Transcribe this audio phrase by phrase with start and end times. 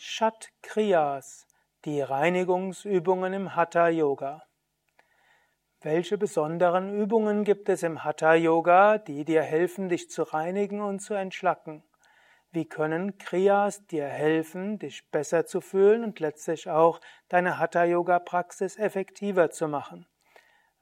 [0.00, 1.48] Shat Kriyas,
[1.84, 4.44] die Reinigungsübungen im Hatha Yoga.
[5.80, 11.00] Welche besonderen Übungen gibt es im Hatha Yoga, die dir helfen, dich zu reinigen und
[11.00, 11.82] zu entschlacken?
[12.52, 18.20] Wie können Kriyas dir helfen, dich besser zu fühlen und letztlich auch deine Hatha Yoga
[18.20, 20.06] Praxis effektiver zu machen?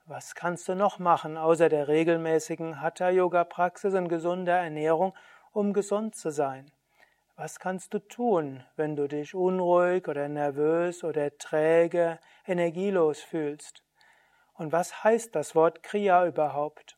[0.04, 5.14] Was kannst du noch machen außer der regelmäßigen Hatha Yoga Praxis und gesunder Ernährung,
[5.52, 6.70] um gesund zu sein?
[7.38, 13.82] Was kannst du tun, wenn du dich unruhig oder nervös oder träge, energielos fühlst?
[14.54, 16.96] Und was heißt das Wort Kriya überhaupt?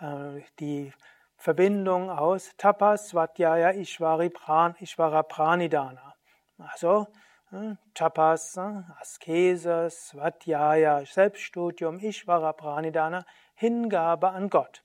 [0.00, 0.92] äh, die
[1.36, 6.14] Verbindung aus Tapas, Svadhyaya, Ishvari, Pran, Ishvara, Pranidana.
[6.58, 7.06] Also
[7.52, 13.24] äh, Tapas, äh, Askese, Svadhyaya, Selbststudium, Ishvara, Pranidana,
[13.58, 14.82] Hingabe an Gott.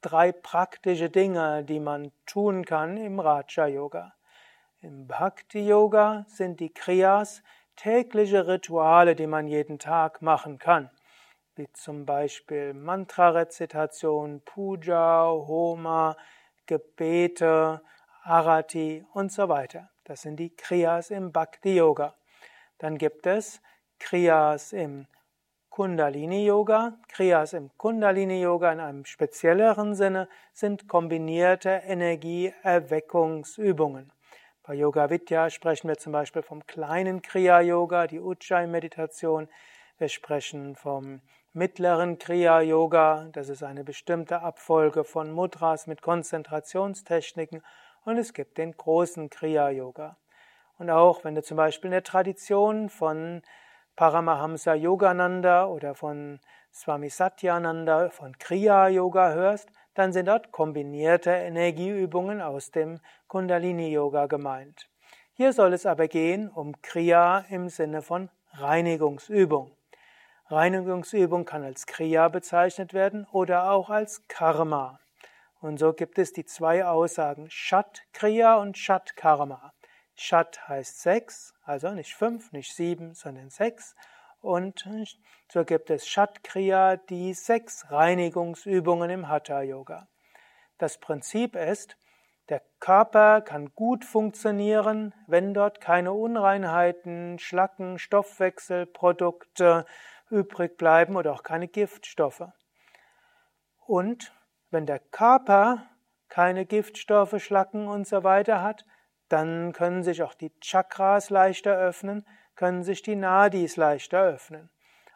[0.00, 4.14] Drei praktische Dinge, die man tun kann im Raja Yoga.
[4.80, 7.42] Im Bhakti Yoga sind die Kriyas
[7.76, 10.90] tägliche Rituale, die man jeden Tag machen kann,
[11.54, 16.16] wie zum Beispiel Mantra-Rezitation, Puja, Homa,
[16.64, 17.82] Gebete,
[18.22, 19.90] Arati und so weiter.
[20.04, 22.14] Das sind die Kriyas im Bhakti Yoga.
[22.78, 23.60] Dann gibt es
[23.98, 25.08] Kriyas im
[25.74, 26.94] Kundalini Yoga.
[27.08, 34.12] Kriyas im Kundalini Yoga in einem spezielleren Sinne sind kombinierte Energieerweckungsübungen.
[34.62, 39.48] Bei Yoga Vidya sprechen wir zum Beispiel vom kleinen Kriya Yoga, die Ujjayi Meditation.
[39.98, 47.64] Wir sprechen vom mittleren Kriya Yoga, das ist eine bestimmte Abfolge von Mudras mit Konzentrationstechniken.
[48.04, 50.18] Und es gibt den großen Kriya Yoga.
[50.78, 53.42] Und auch wenn du zum Beispiel in der Tradition von
[53.96, 56.40] Paramahamsa Yogananda oder von
[56.72, 64.26] Swami Satyananda von Kriya Yoga hörst, dann sind dort kombinierte Energieübungen aus dem Kundalini Yoga
[64.26, 64.88] gemeint.
[65.34, 69.70] Hier soll es aber gehen um Kriya im Sinne von Reinigungsübung.
[70.48, 74.98] Reinigungsübung kann als Kriya bezeichnet werden oder auch als Karma.
[75.60, 79.72] Und so gibt es die zwei Aussagen Shat Kriya und Shat Karma.
[80.14, 83.94] Shat heißt sechs, also nicht fünf, nicht sieben, sondern sechs.
[84.40, 84.88] Und
[85.50, 90.08] so gibt es Shat Kriya, die sechs Reinigungsübungen im Hatha Yoga.
[90.78, 91.96] Das Prinzip ist,
[92.50, 99.86] der Körper kann gut funktionieren, wenn dort keine Unreinheiten, Schlacken, Stoffwechselprodukte
[100.28, 102.44] übrig bleiben oder auch keine Giftstoffe.
[103.86, 104.34] Und
[104.70, 105.86] wenn der Körper
[106.28, 108.84] keine Giftstoffe, Schlacken und so weiter hat,
[109.28, 112.26] dann können sich auch die Chakras leichter öffnen,
[112.56, 114.70] können sich die Nadis leichter öffnen.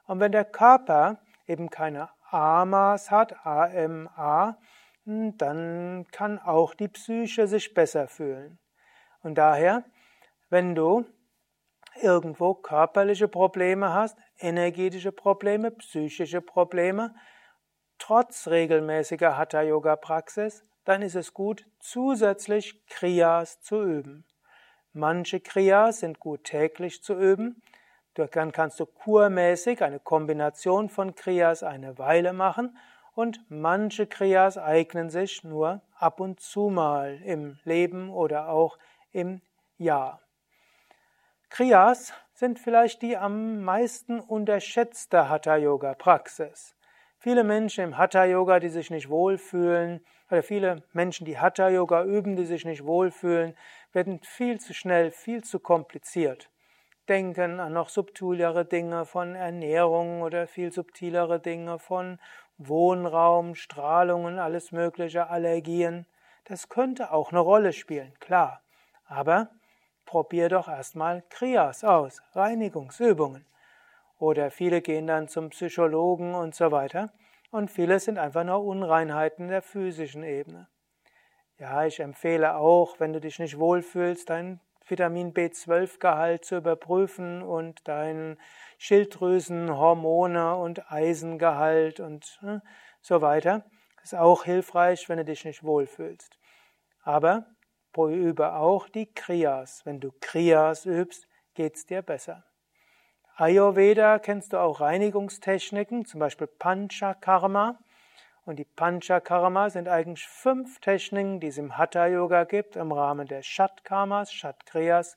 [0.04, 4.58] Und wenn der Körper eben keine Amas hat, AMA,
[5.04, 8.58] dann kann auch die Psyche sich besser fühlen.
[9.22, 9.84] Und daher,
[10.50, 11.06] wenn du
[12.00, 17.14] irgendwo körperliche Probleme hast, energetische Probleme, psychische Probleme,
[17.98, 24.24] trotz regelmäßiger Hatha-Yoga-Praxis, dann ist es gut, zusätzlich Kriyas zu üben.
[24.94, 27.60] Manche Kriyas sind gut täglich zu üben.
[28.14, 32.78] Dann kannst du kurmäßig eine Kombination von Kriyas eine Weile machen
[33.14, 38.78] und manche Kriyas eignen sich nur ab und zu mal im Leben oder auch
[39.12, 39.42] im
[39.76, 40.22] Jahr.
[41.50, 46.74] Kriyas sind vielleicht die am meisten unterschätzte Hatha-Yoga-Praxis.
[47.18, 50.00] Viele Menschen im Hatha-Yoga, die sich nicht wohlfühlen,
[50.30, 53.56] oder viele Menschen, die Hatha-Yoga üben, die sich nicht wohlfühlen,
[53.92, 56.50] werden viel zu schnell, viel zu kompliziert.
[57.08, 62.18] Denken an noch subtilere Dinge von Ernährung oder viel subtilere Dinge von
[62.58, 66.06] Wohnraum, Strahlungen, alles mögliche, Allergien.
[66.44, 68.60] Das könnte auch eine Rolle spielen, klar.
[69.06, 69.48] Aber
[70.04, 73.46] probier doch erstmal Kriyas aus, Reinigungsübungen.
[74.18, 77.10] Oder viele gehen dann zum Psychologen und so weiter.
[77.50, 80.68] Und viele sind einfach nur Unreinheiten der physischen Ebene.
[81.58, 87.86] Ja, ich empfehle auch, wenn du dich nicht wohlfühlst, dein Vitamin B12-Gehalt zu überprüfen und
[87.88, 88.38] dein
[88.78, 92.62] Schilddrüsenhormone und Eisengehalt und ne,
[93.00, 93.64] so weiter.
[94.02, 96.38] Ist auch hilfreich, wenn du dich nicht wohlfühlst.
[97.02, 97.46] Aber
[97.96, 99.84] übe auch die Kriyas.
[99.84, 102.47] Wenn du Kriyas übst, geht's dir besser.
[103.40, 107.78] Ayurveda kennst du auch Reinigungstechniken, zum Beispiel Panchakarma.
[108.44, 113.42] Und die Panchakarma sind eigentlich fünf Techniken, die es im Hatha-Yoga gibt, im Rahmen der
[113.42, 115.16] Shat-Karmas, Shat-Kriyas,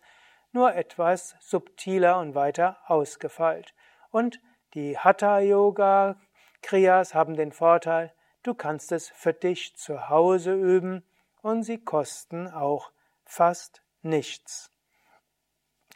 [0.52, 3.74] nur etwas subtiler und weiter ausgefeilt.
[4.12, 4.40] Und
[4.76, 8.14] die Hatha-Yoga-Kriyas haben den Vorteil,
[8.44, 11.04] du kannst es für dich zu Hause üben
[11.42, 12.92] und sie kosten auch
[13.26, 14.70] fast nichts.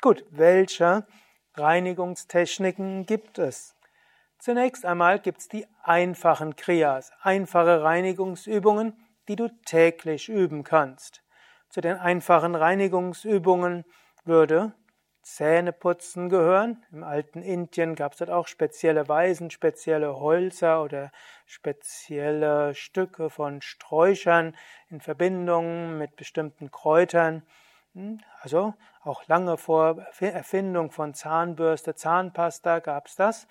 [0.02, 1.06] Gut, welche
[1.58, 3.76] Reinigungstechniken gibt es?
[4.40, 8.94] Zunächst einmal gibt es die einfachen Kriyas, einfache Reinigungsübungen,
[9.28, 11.24] die du täglich üben kannst.
[11.70, 13.86] Zu den einfachen Reinigungsübungen
[14.24, 14.74] würde
[15.26, 16.86] Zähneputzen gehören.
[16.92, 21.12] Im alten Indien gab es dort auch spezielle Weisen, spezielle Holzer oder
[21.48, 24.56] spezielle Stücke von Sträuchern
[24.90, 27.42] in Verbindung mit bestimmten Kräutern.
[28.46, 33.48] Also auch lange vor Erfindung von Zahnbürste, Zahnpasta gab es das.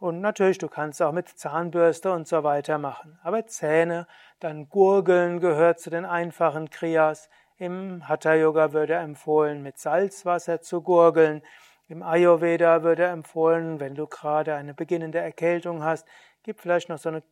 [0.00, 3.20] Und natürlich, du kannst auch mit Zahnbürste und so weiter machen.
[3.22, 4.08] Aber Zähne,
[4.40, 7.30] dann Gurgeln gehört zu den einfachen Kriyas.
[7.56, 11.40] Im Hatha Yoga würde empfohlen, mit Salzwasser zu gurgeln.
[11.86, 16.04] Im Ayurveda würde empfohlen, wenn du gerade eine beginnende Erkältung hast,
[16.42, 17.22] gib vielleicht noch so, eine,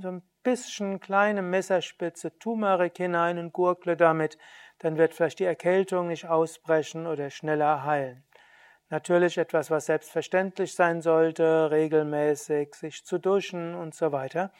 [0.00, 4.36] so ein bisschen kleine Messerspitze Turmeric hinein und gurgle damit.
[4.82, 8.24] Dann wird vielleicht die Erkältung nicht ausbrechen oder schneller heilen.
[8.90, 14.50] Natürlich etwas, was selbstverständlich sein sollte, regelmäßig sich zu duschen und so weiter.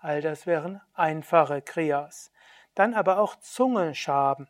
[0.00, 2.32] All das wären einfache Kriyas.
[2.74, 4.48] Dann aber auch Zungenschaben.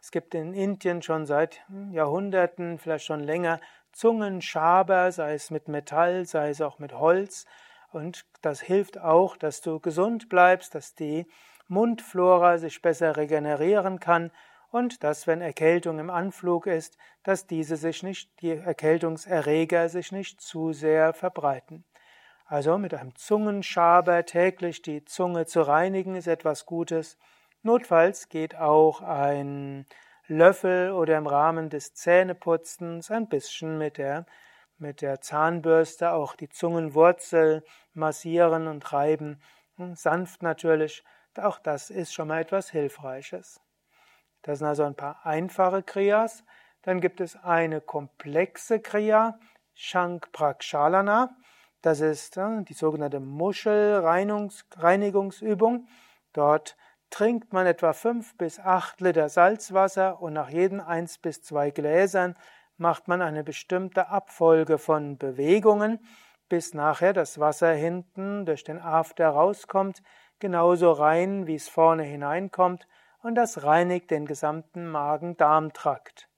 [0.00, 3.60] Es gibt in Indien schon seit Jahrhunderten, vielleicht schon länger,
[3.92, 7.46] Zungenschaber, sei es mit Metall, sei es auch mit Holz.
[7.92, 11.26] Und das hilft auch, dass du gesund bleibst, dass die
[11.68, 14.32] Mundflora sich besser regenerieren kann
[14.74, 20.40] und dass, wenn Erkältung im Anflug ist, dass diese sich nicht, die Erkältungserreger sich nicht
[20.40, 21.84] zu sehr verbreiten.
[22.44, 27.18] Also mit einem Zungenschaber täglich die Zunge zu reinigen ist etwas Gutes.
[27.62, 29.86] Notfalls geht auch ein
[30.26, 34.26] Löffel oder im Rahmen des Zähneputzens ein bisschen mit der,
[34.76, 37.62] mit der Zahnbürste auch die Zungenwurzel
[37.92, 39.40] massieren und reiben.
[39.92, 41.04] Sanft natürlich.
[41.36, 43.63] Auch das ist schon mal etwas Hilfreiches.
[44.44, 46.44] Das sind also ein paar einfache Kriyas.
[46.82, 49.38] Dann gibt es eine komplexe Kriya,
[49.72, 51.34] Shankprakshalana.
[51.80, 55.88] Das ist äh, die sogenannte Muschelreinigungsübung.
[56.34, 56.76] Dort
[57.08, 62.36] trinkt man etwa fünf bis acht Liter Salzwasser und nach jeden eins bis zwei Gläsern
[62.76, 66.06] macht man eine bestimmte Abfolge von Bewegungen,
[66.50, 70.02] bis nachher das Wasser hinten durch den After rauskommt,
[70.38, 72.86] genauso rein, wie es vorne hineinkommt
[73.24, 76.28] und das reinigt den gesamten Magen-Darm-Trakt.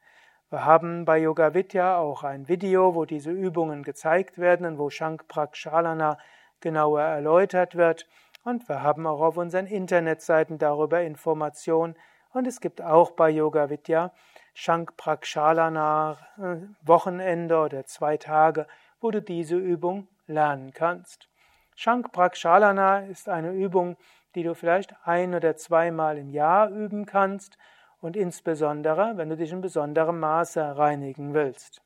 [0.50, 4.88] Wir haben bei Yoga Vidya auch ein Video, wo diese Übungen gezeigt werden und wo
[4.88, 6.16] Shankprakshalana
[6.60, 8.06] genauer erläutert wird.
[8.44, 11.96] Und wir haben auch auf unseren Internetseiten darüber Informationen.
[12.32, 14.12] Und es gibt auch bei Yoga Vidya
[14.54, 18.68] Shankprakshalana äh, Wochenende oder zwei Tage,
[19.00, 21.28] wo du diese Übung lernen kannst.
[21.74, 23.96] Shankprakshalana ist eine Übung,
[24.36, 27.58] die du vielleicht ein oder zweimal im Jahr üben kannst
[28.00, 31.82] und insbesondere, wenn du dich in besonderem Maße reinigen willst.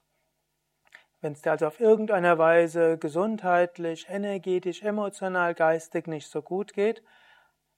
[1.23, 7.03] Wenn es dir also auf irgendeiner Weise gesundheitlich, energetisch, emotional, geistig nicht so gut geht,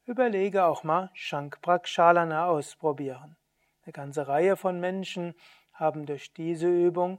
[0.06, 3.36] überlege auch mal Shankprakshalana ausprobieren.
[3.84, 5.34] Eine ganze Reihe von Menschen
[5.72, 7.18] haben durch diese Übung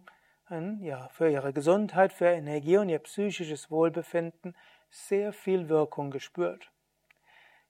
[0.82, 4.56] ja, für ihre Gesundheit, für Energie und ihr psychisches Wohlbefinden
[4.90, 6.72] sehr viel Wirkung gespürt.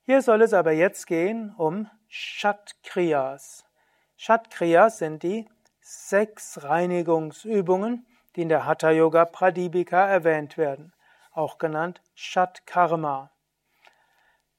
[0.05, 3.65] Hier soll es aber jetzt gehen um Shatkriyas.
[4.17, 5.47] Shatkriyas sind die
[5.79, 8.05] sechs Reinigungsübungen,
[8.35, 10.91] die in der Hatha Yoga Pradipika erwähnt werden,
[11.31, 13.31] auch genannt Shatkarma.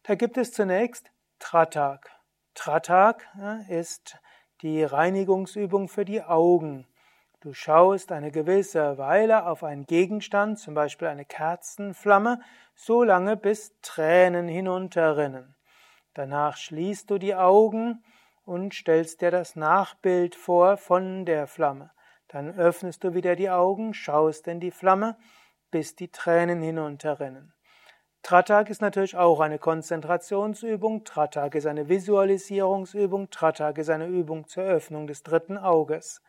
[0.04, 2.10] Da gibt es zunächst Tratak.
[2.54, 3.28] Tratak
[3.68, 4.16] ist
[4.62, 6.86] die Reinigungsübung für die Augen.
[7.44, 12.40] Du schaust eine gewisse Weile auf einen Gegenstand, zum Beispiel eine Kerzenflamme,
[12.74, 15.54] so lange bis Tränen hinunterrinnen.
[16.14, 18.02] Danach schließt du die Augen
[18.46, 21.90] und stellst dir das Nachbild vor von der Flamme.
[22.28, 25.18] Dann öffnest du wieder die Augen, schaust in die Flamme,
[25.70, 27.52] bis die Tränen hinunterrinnen.
[28.22, 34.62] Tratak ist natürlich auch eine Konzentrationsübung, Tratak ist eine Visualisierungsübung, Tratak ist eine Übung zur
[34.62, 36.22] Öffnung des dritten Auges.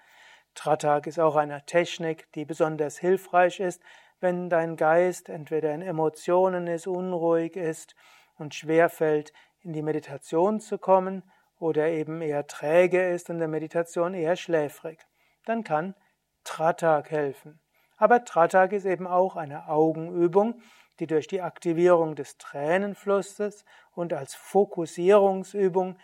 [0.55, 3.81] Tratak ist auch eine Technik, die besonders hilfreich ist,
[4.19, 7.95] wenn dein Geist entweder in Emotionen ist, unruhig ist
[8.37, 11.23] und schwerfällt, in die Meditation zu kommen
[11.59, 14.99] oder eben eher träge ist und der Meditation eher schläfrig.
[15.45, 15.95] Dann kann
[16.43, 17.59] Tratak helfen.
[17.97, 20.61] Aber Tratak ist eben auch eine Augenübung,
[20.99, 25.97] die durch die Aktivierung des Tränenflusses und als Fokussierungsübung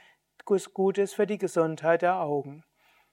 [0.74, 2.63] gut ist für die Gesundheit der Augen.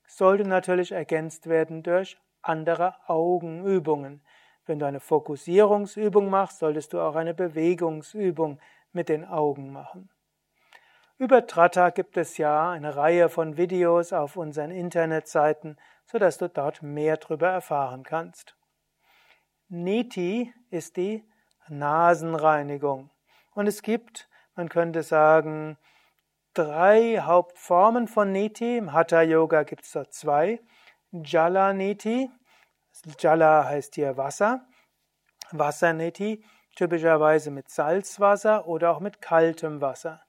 [0.08, 4.22] Sollte natürlich ergänzt werden durch andere Augenübungen.
[4.66, 8.58] Wenn du eine Fokussierungsübung machst, solltest du auch eine Bewegungsübung
[8.92, 10.10] mit den Augen machen.
[11.18, 16.82] Über Tratta gibt es ja eine Reihe von Videos auf unseren Internetseiten, sodass du dort
[16.82, 18.56] mehr darüber erfahren kannst.
[19.68, 21.22] Neti ist die
[21.68, 23.10] Nasenreinigung.
[23.52, 25.76] Und es gibt, man könnte sagen,
[26.54, 28.78] drei Hauptformen von Neti.
[28.78, 30.60] Im Hatha Yoga gibt es dort zwei.
[31.12, 32.30] Jala Neti.
[33.18, 34.66] Jala heißt hier Wasser.
[35.52, 36.44] Wasser Neti,
[36.76, 40.22] typischerweise mit Salzwasser oder auch mit kaltem Wasser.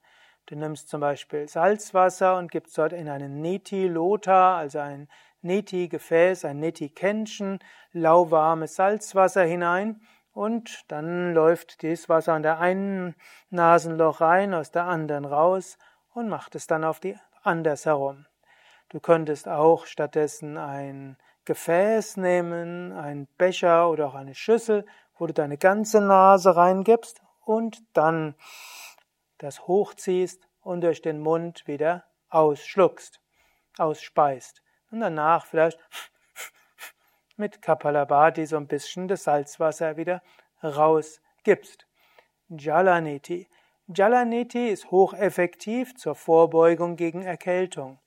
[0.46, 5.10] Du nimmst zum Beispiel Salzwasser und gibst dort in einen Neti-Lota, also ein
[5.42, 7.60] Neti-Gefäß, ein Neti-Kännchen,
[7.92, 13.16] lauwarmes Salzwasser hinein und dann läuft dieses Wasser an der einen
[13.50, 15.78] Nasenloch rein, aus der anderen raus
[16.20, 18.26] und macht es dann auf die andersherum.
[18.90, 24.86] Du könntest auch stattdessen ein Gefäß nehmen, ein Becher oder auch eine Schüssel,
[25.18, 28.36] wo du deine ganze Nase reingibst und dann
[29.38, 33.22] das hochziehst und durch den Mund wieder ausschluckst,
[33.78, 34.62] ausspeist.
[34.92, 35.80] Und danach vielleicht
[37.38, 40.22] mit Kapalabhati so ein bisschen das Salzwasser wieder
[40.62, 41.88] rausgibst.
[42.50, 43.48] Jalaneti.
[43.92, 47.98] Jalaneti ist hocheffektiv zur Vorbeugung gegen Erkältung.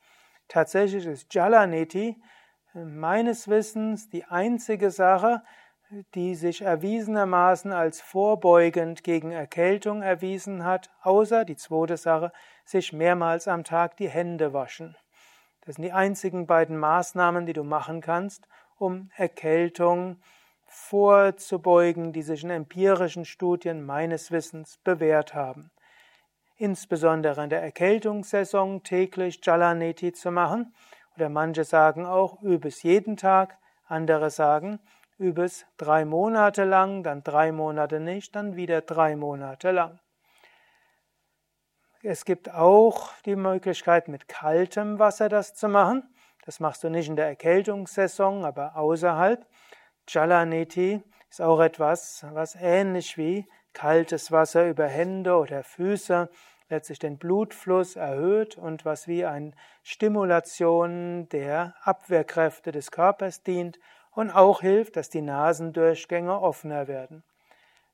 [0.47, 2.23] Tatsächlich ist Jalaneti
[2.73, 5.43] äh, meines Wissens die einzige Sache,
[6.15, 12.33] die sich erwiesenermaßen als vorbeugend gegen Erkältung erwiesen hat, außer die zweite Sache,
[12.65, 14.97] sich mehrmals am Tag die Hände waschen.
[15.63, 18.47] Das sind die einzigen beiden Maßnahmen, die du machen kannst,
[18.79, 20.19] um Erkältung
[20.73, 25.71] vorzubeugen, die sich in empirischen Studien meines Wissens bewährt haben.
[26.57, 30.75] Insbesondere in der Erkältungssaison täglich Jalaneti zu machen,
[31.17, 34.81] oder manche sagen auch, übe es jeden Tag, andere sagen,
[35.19, 40.01] übe es drei Monate lang, dann drei Monate nicht, dann wieder drei Monate lang.
[42.03, 46.03] Es gibt auch die Möglichkeit, mit kaltem Wasser das zu machen.
[46.45, 49.47] Das machst du nicht in der Erkältungssaison, aber außerhalb.
[50.09, 56.29] Jalaneti ist auch etwas, was ähnlich wie kaltes Wasser über Hände oder Füße
[56.69, 63.79] letztlich den Blutfluss erhöht und was wie eine Stimulation der Abwehrkräfte des Körpers dient
[64.11, 67.25] und auch hilft, dass die Nasendurchgänge offener werden.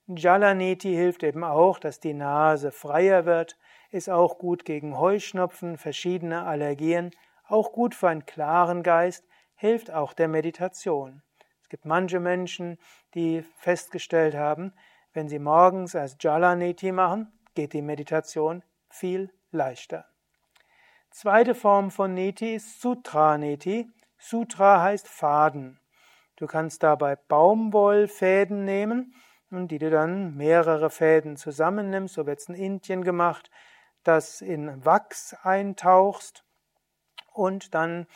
[0.07, 3.59] Jalaneti hilft eben auch, dass die Nase freier wird,
[3.91, 7.11] ist auch gut gegen Heuschnupfen, verschiedene Allergien
[7.49, 11.23] auch gut für einen klaren Geist, hilft auch der Meditation.
[11.69, 12.79] Es gibt manche Menschen,
[13.13, 14.73] die festgestellt haben,
[15.13, 20.07] wenn sie morgens als Jalaneti machen, geht die Meditation viel leichter.
[21.11, 23.87] Zweite Form von Neti ist Sutra-Neti.
[24.17, 25.79] Sutra heißt Faden.
[26.37, 29.15] Du kannst dabei Baumwollfäden nehmen
[29.51, 32.15] die du dann mehrere Fäden zusammennimmst.
[32.15, 33.51] So wird es in Indien gemacht,
[34.05, 36.45] das in Wachs eintauchst
[37.35, 38.07] und dann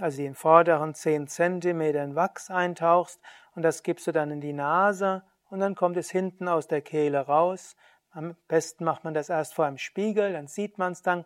[0.00, 3.20] also den vorderen 10 cm in Wachs eintauchst
[3.54, 6.80] und das gibst du dann in die Nase und dann kommt es hinten aus der
[6.80, 7.76] Kehle raus.
[8.10, 11.24] Am besten macht man das erst vor einem Spiegel, dann sieht man es dann.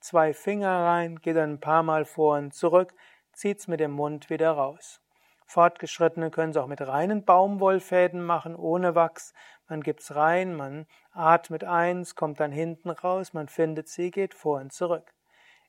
[0.00, 2.94] Zwei Finger rein, geht dann ein paar Mal vor und zurück,
[3.32, 5.00] zieht es mit dem Mund wieder raus.
[5.46, 9.32] Fortgeschrittene können es auch mit reinen Baumwollfäden machen, ohne Wachs.
[9.66, 14.34] Man gibt es rein, man atmet eins, kommt dann hinten raus, man findet sie, geht
[14.34, 15.14] vor und zurück.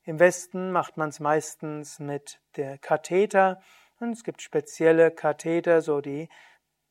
[0.04, 3.60] Im Westen macht man es meistens mit der Katheter.
[3.98, 6.28] Und es gibt spezielle Katheter, so die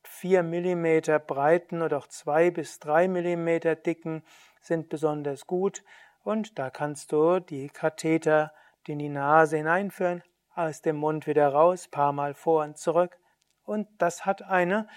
[0.04, 4.24] 4 mm breiten oder auch 2 bis 3 mm dicken
[4.62, 5.84] sind besonders gut.
[6.24, 8.54] Und da kannst du die Katheter
[8.88, 10.24] in die Nase hineinführen,
[10.56, 13.20] aus dem Mund wieder raus, paar Mal vor und zurück.
[13.63, 14.88] Und das hat eine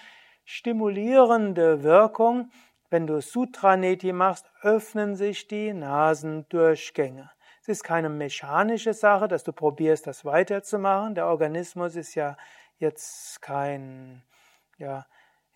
[0.45, 2.49] stimulierende Wirkung,
[2.93, 7.32] Wenn du Sutraneti machst, öffnen sich die Nasendurchgänge.
[7.63, 11.15] Es ist keine mechanische Sache, dass du probierst, das weiterzumachen.
[11.15, 12.35] Der Organismus ist ja
[12.77, 14.21] jetzt kein,
[14.77, 15.05] ja,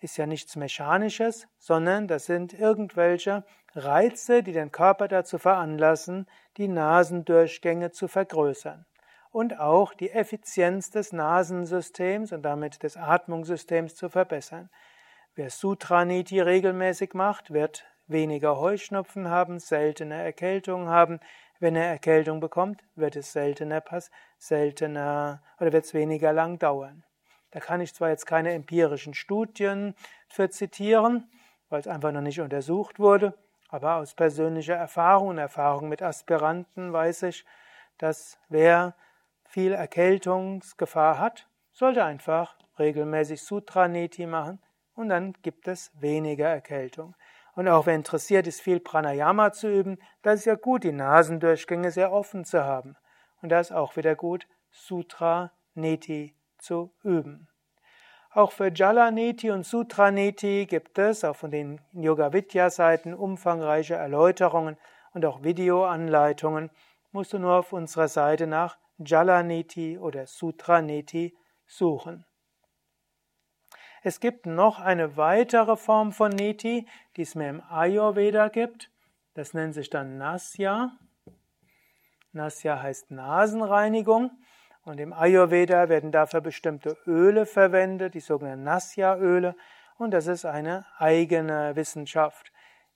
[0.00, 6.68] ist ja nichts Mechanisches, sondern das sind irgendwelche Reize, die den Körper dazu veranlassen, die
[6.68, 8.86] Nasendurchgänge zu vergrößern.
[9.30, 14.70] Und auch die Effizienz des Nasensystems und damit des Atmungssystems zu verbessern.
[15.34, 21.20] Wer Sutraniti regelmäßig macht, wird weniger Heuschnupfen haben, seltener Erkältung haben.
[21.60, 27.04] Wenn er Erkältung bekommt, wird es seltener pass seltener oder wird es weniger lang dauern.
[27.50, 29.94] Da kann ich zwar jetzt keine empirischen Studien
[30.28, 31.30] für zitieren,
[31.68, 33.34] weil es einfach noch nicht untersucht wurde,
[33.68, 37.44] aber aus persönlicher Erfahrung und Erfahrung mit Aspiranten weiß ich,
[37.96, 38.94] dass wer
[39.44, 44.60] viel Erkältungsgefahr hat, sollte einfach regelmäßig Sutraneti machen
[44.94, 47.14] und dann gibt es weniger Erkältung.
[47.58, 51.90] Und auch wer interessiert ist, viel Pranayama zu üben, da ist ja gut, die Nasendurchgänge
[51.90, 52.94] sehr offen zu haben.
[53.42, 57.48] Und da ist auch wieder gut, Sutra Neti zu üben.
[58.30, 63.12] Auch für Jala Neti und Sutra Neti gibt es auch von den Yoga Vidya Seiten
[63.12, 64.76] umfangreiche Erläuterungen
[65.12, 66.70] und auch Videoanleitungen.
[67.10, 71.36] Musst du nur auf unserer Seite nach Jala Neti oder Sutra Neti
[71.66, 72.24] suchen.
[74.08, 76.86] Es gibt noch eine weitere Form von Niti,
[77.18, 78.90] die es mir im Ayurveda gibt.
[79.34, 80.92] Das nennt sich dann Nasya.
[82.32, 84.30] Nasya heißt Nasenreinigung.
[84.82, 89.54] Und im Ayurveda werden dafür bestimmte Öle verwendet, die sogenannten Nasya-Öle.
[89.98, 92.50] Und das ist eine eigene Wissenschaft.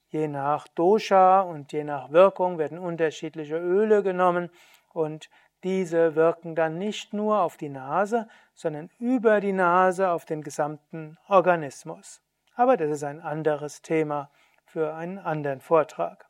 [0.09, 4.49] Je nach Dosha und je nach Wirkung werden unterschiedliche Öle genommen.
[4.95, 5.28] Und
[5.62, 11.18] diese wirken dann nicht nur auf die Nase, sondern über die Nase auf den gesamten
[11.28, 12.21] Organismus.
[12.54, 14.30] Aber das ist ein anderes Thema
[14.66, 16.26] für einen anderen Vortrag.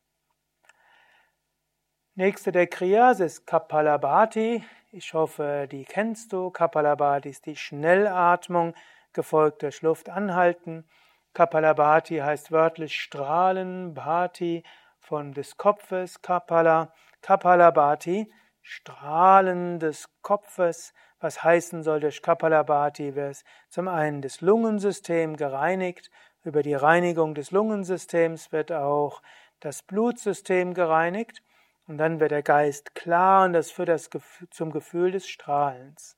[2.14, 4.62] Nächste der Kriyas ist Kapalabhati.
[4.90, 6.50] Ich hoffe, die kennst du.
[6.50, 8.74] Kapalabhati ist die Schnellatmung,
[9.12, 10.86] gefolgt durch Luft anhalten.
[11.32, 14.62] Kapalabhati heißt wörtlich Strahlen, Bhati
[15.00, 16.92] von des Kopfes, Kapala.
[17.22, 18.30] Kapalabhati
[18.60, 26.10] Strahlen des Kopfes, was heißen soll durch Kapalabhati, wird zum einen das Lungensystem gereinigt,
[26.44, 29.22] über die Reinigung des Lungensystems wird auch
[29.60, 31.42] das Blutsystem gereinigt
[31.86, 34.10] und dann wird der Geist klar und das führt das
[34.50, 36.16] zum Gefühl des Strahlens.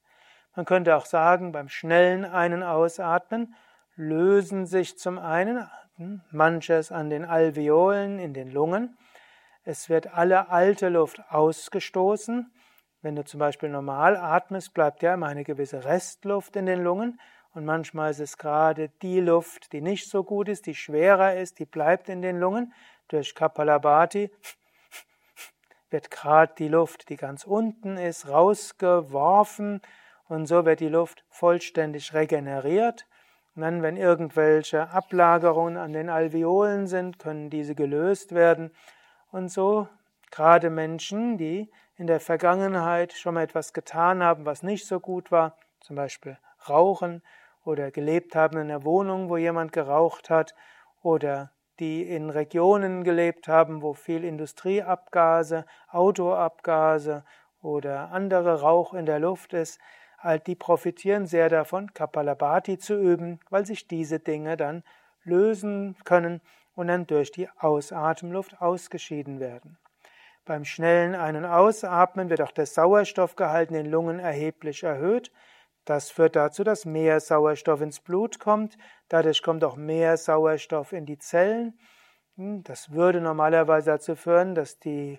[0.57, 3.55] Man könnte auch sagen, beim schnellen Ein- und Ausatmen
[3.97, 5.69] lösen sich zum einen
[6.31, 8.97] manches an den Alveolen in den Lungen
[9.65, 12.53] es wird alle alte Luft ausgestoßen.
[13.05, 17.21] Wenn du zum Beispiel normal atmest, bleibt ja immer eine gewisse Restluft in den Lungen.
[17.53, 21.59] Und manchmal ist es gerade die Luft, die nicht so gut ist, die schwerer ist,
[21.59, 22.73] die bleibt in den Lungen.
[23.09, 24.31] Durch Kapalabhati
[25.91, 29.83] wird gerade die Luft, die ganz unten ist, rausgeworfen
[30.29, 33.07] und so wird die Luft vollständig regeneriert.
[33.55, 38.71] Und dann, wenn irgendwelche Ablagerungen an den Alveolen sind, können diese gelöst werden
[39.31, 39.89] und so
[40.31, 45.31] gerade Menschen, die in der Vergangenheit schon mal etwas getan haben, was nicht so gut
[45.31, 47.23] war, zum Beispiel rauchen
[47.65, 50.55] oder gelebt haben in einer Wohnung, wo jemand geraucht hat
[51.03, 57.25] oder die in Regionen gelebt haben, wo viel Industrieabgase, Autoabgase
[57.63, 59.81] oder andere Rauch in der Luft ist,
[60.47, 64.83] die profitieren sehr davon, Kapalabhati zu üben, weil sich diese Dinge dann
[65.23, 66.41] lösen können
[66.75, 69.77] und dann durch die Ausatemluft ausgeschieden werden.
[70.45, 75.33] Beim schnellen Ein- und Ausatmen wird auch der Sauerstoffgehalt in den Lungen erheblich erhöht.
[75.85, 78.77] Das führt dazu, dass mehr Sauerstoff ins Blut kommt.
[79.09, 81.79] Dadurch kommt auch mehr Sauerstoff in die Zellen.
[82.37, 85.19] Hm, das würde normalerweise dazu führen, dass, die,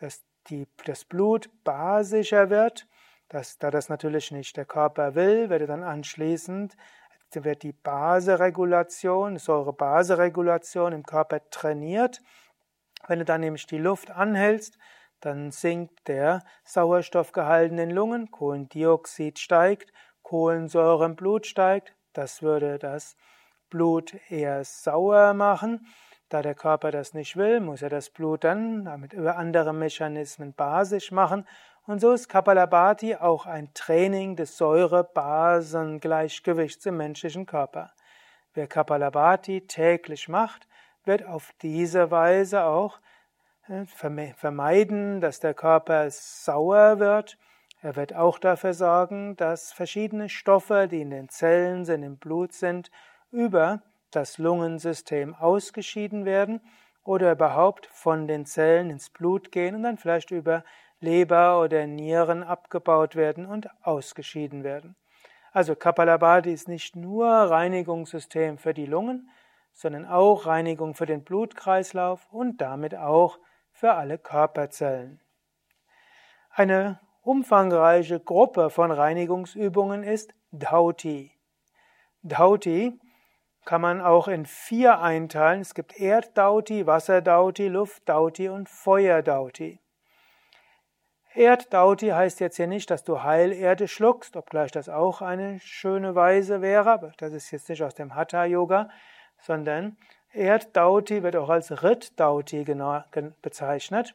[0.00, 2.86] dass die, das Blut basischer wird.
[3.28, 6.76] Das, da das natürlich nicht der Körper will, wird dann anschließend
[7.42, 12.20] wird die Baseregulation, Säurebaseregulation im Körper trainiert.
[13.06, 14.78] Wenn du dann nämlich die Luft anhältst,
[15.20, 21.94] dann sinkt der Sauerstoffgehalt in den Lungen, Kohlendioxid steigt, Kohlensäure im Blut steigt.
[22.12, 23.16] Das würde das
[23.70, 25.86] Blut eher sauer machen.
[26.28, 30.52] Da der Körper das nicht will, muss er das Blut dann damit über andere Mechanismen
[30.52, 31.46] basisch machen
[31.86, 37.92] und so ist Kapalabhati auch ein Training des Säure-Basen-Gleichgewichts im menschlichen Körper.
[38.54, 40.66] Wer Kapalabhati täglich macht,
[41.06, 43.00] wird auf diese Weise auch
[43.68, 47.38] äh, vermeiden, dass der Körper sauer wird.
[47.80, 52.52] Er wird auch dafür sorgen, dass verschiedene Stoffe, die in den Zellen sind, im Blut
[52.52, 52.90] sind,
[53.30, 56.60] über das Lungensystem ausgeschieden werden
[57.04, 60.64] oder überhaupt von den Zellen ins Blut gehen und dann vielleicht über
[61.00, 64.96] Leber oder Nieren abgebaut werden und ausgeschieden werden.
[65.52, 69.28] Also Kapalabhati ist nicht nur Reinigungssystem für die Lungen,
[69.74, 73.38] sondern auch Reinigung für den Blutkreislauf und damit auch
[73.72, 75.20] für alle Körperzellen.
[76.50, 81.32] Eine umfangreiche Gruppe von Reinigungsübungen ist Dhauti.
[82.22, 82.98] Dhauti
[83.64, 85.62] kann man auch in vier einteilen.
[85.62, 89.80] Es gibt Erddauti, Wasserdauti, Luftdauti und Feuerdauti.
[91.34, 96.62] Erddauti heißt jetzt hier nicht, dass du Heilerde schluckst, obgleich das auch eine schöne Weise
[96.62, 98.88] wäre, aber das ist jetzt nicht aus dem Hatha-Yoga,
[99.44, 99.96] sondern
[100.32, 102.64] Erddauti wird auch als Rittdauti
[103.42, 104.14] bezeichnet.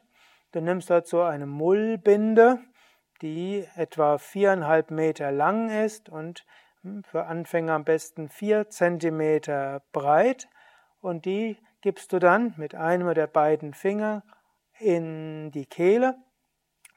[0.52, 2.58] Du nimmst dazu eine Mullbinde,
[3.22, 6.44] die etwa viereinhalb Meter lang ist und
[6.82, 10.48] hm, für Anfänger am besten vier Zentimeter breit
[11.00, 14.22] und die gibst du dann mit einem der beiden Finger
[14.78, 16.16] in die Kehle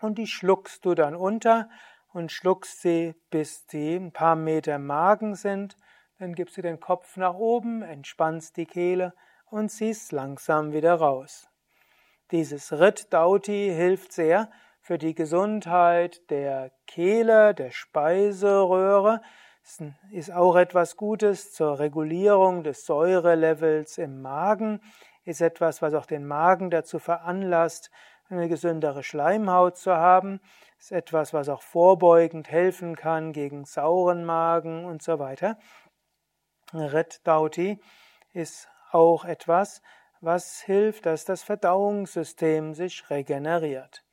[0.02, 1.70] und die schluckst du dann unter
[2.12, 5.78] und schluckst sie, bis sie ein paar Meter Magen sind.
[6.20, 9.14] Dann gibst du den Kopf nach oben, entspannst die Kehle
[9.50, 11.50] und ziehst langsam wieder raus.
[12.32, 14.50] Dieses Ritt Dauti hilft sehr
[14.82, 19.22] für die Gesundheit der Kehle, der Speiseröhre.
[19.64, 24.82] Es ist auch etwas Gutes zur Regulierung des Säurelevels im Magen,
[25.26, 27.90] ist etwas, was auch den Magen dazu veranlasst,
[28.30, 30.40] eine gesündere Schleimhaut zu haben,
[30.80, 35.58] ist etwas, was auch vorbeugend helfen kann gegen sauren Magen und so weiter.
[36.74, 37.80] Red Dauti
[38.34, 39.82] ist auch etwas,
[40.22, 44.04] was hilft, dass das Verdauungssystem sich regeneriert.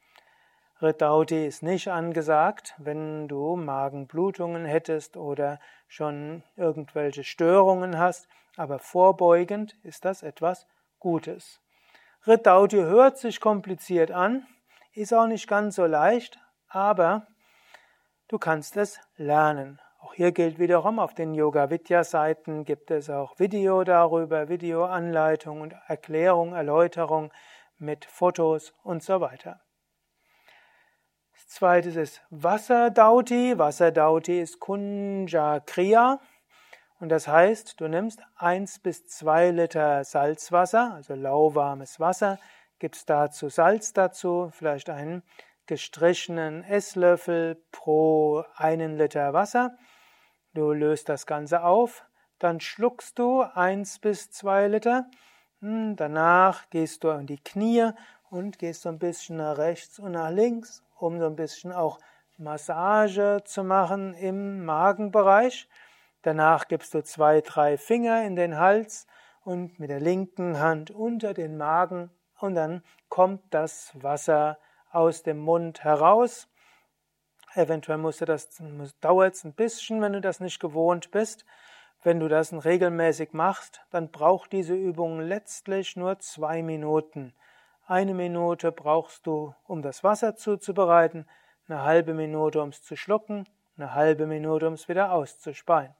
[0.82, 9.76] Redauti ist nicht angesagt, wenn du Magenblutungen hättest oder schon irgendwelche Störungen hast, aber vorbeugend
[9.82, 10.66] ist das etwas
[10.98, 11.60] Gutes.
[12.26, 14.46] Redauti hört sich kompliziert an,
[14.92, 17.26] ist auch nicht ganz so leicht, aber
[18.28, 19.80] du kannst es lernen.
[20.00, 25.60] Auch hier gilt wiederum, auf den Yoga Vidya Seiten gibt es auch Video darüber, Videoanleitung
[25.60, 27.30] und Erklärung, Erläuterung
[27.76, 29.60] mit Fotos und so weiter.
[31.34, 33.58] Das zweite ist Wasserdauti.
[33.58, 36.18] Wasserdauti ist Kunja Kriya.
[36.98, 42.38] Und das heißt, du nimmst eins bis zwei Liter Salzwasser, also lauwarmes Wasser,
[42.78, 45.22] gibst dazu Salz dazu, vielleicht einen
[45.66, 49.76] gestrichenen Esslöffel pro einen Liter Wasser.
[50.52, 52.04] Du löst das Ganze auf,
[52.40, 55.08] dann schluckst du eins bis zwei Liter.
[55.60, 57.90] Hm, danach gehst du in die Knie
[58.30, 61.98] und gehst so ein bisschen nach rechts und nach links, um so ein bisschen auch
[62.36, 65.68] Massage zu machen im Magenbereich.
[66.22, 69.06] Danach gibst du zwei, drei Finger in den Hals
[69.44, 72.10] und mit der linken Hand unter den Magen
[72.40, 74.58] und dann kommt das Wasser
[74.90, 76.48] aus dem Mund heraus.
[77.54, 78.48] Eventuell musst du das,
[79.00, 81.44] dauert es ein bisschen, wenn du das nicht gewohnt bist.
[82.02, 87.34] Wenn du das regelmäßig machst, dann braucht diese Übung letztlich nur zwei Minuten.
[87.86, 91.26] Eine Minute brauchst du, um das Wasser zuzubereiten,
[91.68, 95.94] eine halbe Minute, um es zu schlucken, eine halbe Minute, um es wieder auszuspeien.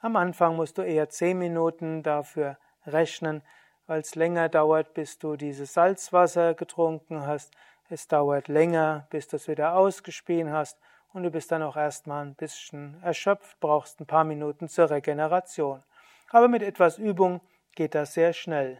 [0.00, 3.42] Am Anfang musst du eher zehn Minuten dafür rechnen,
[3.86, 7.52] weil es länger dauert, bis du dieses Salzwasser getrunken hast.
[7.90, 10.78] Es dauert länger, bis du es wieder ausgespien hast
[11.14, 15.82] und du bist dann auch erstmal ein bisschen erschöpft, brauchst ein paar Minuten zur Regeneration.
[16.30, 17.40] Aber mit etwas Übung
[17.74, 18.76] geht das sehr schnell.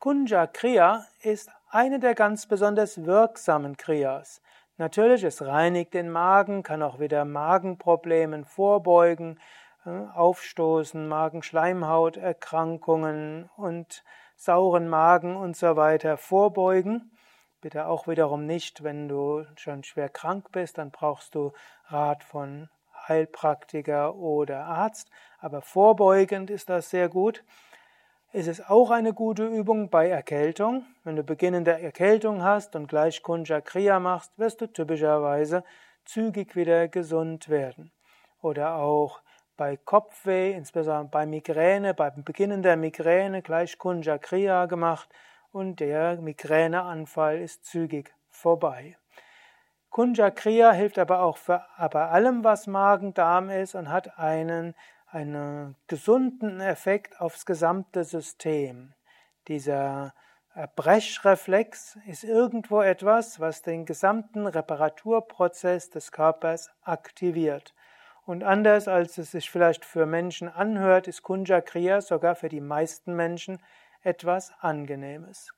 [0.00, 4.42] Kunja Kriya ist eine der ganz besonders wirksamen Kriyas.
[4.78, 9.38] Natürlich, es reinigt den Magen, kann auch wieder Magenproblemen vorbeugen,
[9.84, 14.02] Aufstoßen, Magenschleimhauterkrankungen und
[14.34, 17.13] sauren Magen und so weiter vorbeugen.
[17.64, 21.54] Bitte auch wiederum nicht, wenn du schon schwer krank bist, dann brauchst du
[21.86, 22.68] Rat von
[23.08, 25.08] Heilpraktiker oder Arzt.
[25.40, 27.42] Aber vorbeugend ist das sehr gut.
[28.34, 30.84] Es ist auch eine gute Übung bei Erkältung.
[31.04, 35.64] Wenn du beginnende Erkältung hast und gleich Kunja Kriya machst, wirst du typischerweise
[36.04, 37.92] zügig wieder gesund werden.
[38.42, 39.22] Oder auch
[39.56, 45.08] bei Kopfweh, insbesondere bei Migräne, beim Beginnen der Migräne gleich Kunja Kriya gemacht
[45.54, 48.96] und der Migräneanfall ist zügig vorbei.
[49.88, 54.74] Kunja Kriya hilft aber auch für bei allem, was Magen-Darm ist und hat einen,
[55.06, 58.94] einen gesunden Effekt aufs gesamte System.
[59.46, 60.12] Dieser
[60.74, 67.74] Brechreflex ist irgendwo etwas, was den gesamten Reparaturprozess des Körpers aktiviert.
[68.26, 72.60] Und anders als es sich vielleicht für Menschen anhört, ist Kunja Kriya sogar für die
[72.60, 73.60] meisten Menschen
[74.04, 75.50] etwas Angenehmes.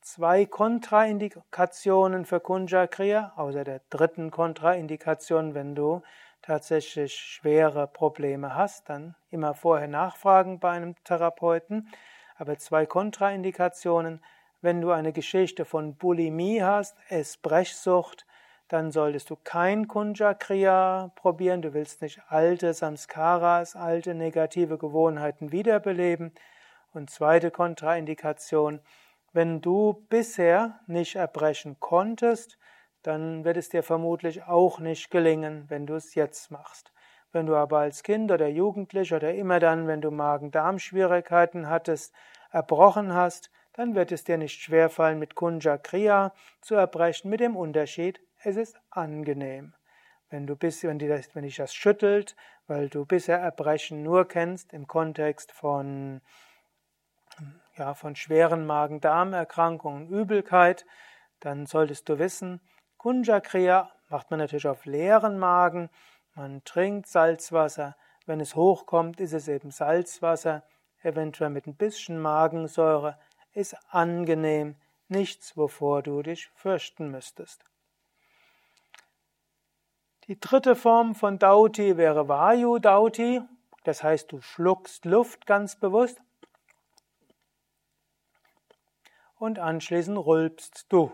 [0.00, 6.02] Zwei Kontraindikationen für Kunja Kriya, außer der dritten Kontraindikation, wenn du
[6.42, 11.88] tatsächlich schwere Probleme hast, dann immer vorher nachfragen bei einem Therapeuten.
[12.36, 14.22] Aber zwei Kontraindikationen,
[14.62, 18.26] wenn du eine Geschichte von Bulimie hast, Essbrechsucht,
[18.68, 21.60] dann solltest du kein Kunja Kriya probieren.
[21.60, 26.32] Du willst nicht alte Samskaras, alte negative Gewohnheiten wiederbeleben.
[26.92, 28.80] Und zweite Kontraindikation,
[29.32, 32.58] wenn du bisher nicht erbrechen konntest,
[33.02, 36.92] dann wird es dir vermutlich auch nicht gelingen, wenn du es jetzt machst.
[37.32, 42.12] Wenn du aber als Kind oder Jugendlich oder immer dann, wenn du Magen-Darm-Schwierigkeiten hattest,
[42.50, 47.56] erbrochen hast, dann wird es dir nicht schwerfallen, mit Kunja Kriya zu erbrechen, mit dem
[47.56, 49.74] Unterschied, es ist angenehm.
[50.28, 54.72] Wenn du bis, wenn, das, wenn dich das schüttelt, weil du bisher Erbrechen nur kennst
[54.72, 56.20] im Kontext von,
[57.76, 60.86] ja, von schweren Magen-Darm-Erkrankungen, Übelkeit,
[61.40, 62.60] dann solltest du wissen,
[62.98, 65.88] Kunja Kriya macht man natürlich auf leeren Magen.
[66.34, 67.96] Man trinkt Salzwasser.
[68.26, 70.62] Wenn es hochkommt, ist es eben Salzwasser,
[71.02, 73.18] eventuell mit ein bisschen Magensäure.
[73.54, 74.76] Ist angenehm,
[75.08, 77.64] nichts, wovor du dich fürchten müsstest.
[80.26, 83.40] Die dritte Form von Dauti wäre Vayu Dauti,
[83.84, 86.20] das heißt, du schluckst Luft ganz bewusst
[89.40, 91.10] und anschließend rülpst du.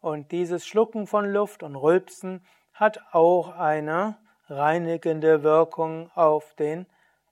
[0.00, 4.16] Und dieses Schlucken von Luft und Rülpsen hat auch eine
[4.48, 6.86] reinigende Wirkung auf den